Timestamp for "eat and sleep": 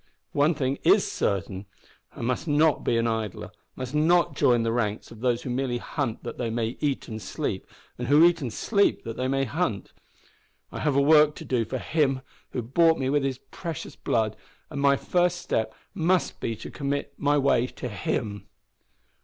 6.79-7.67, 8.25-9.03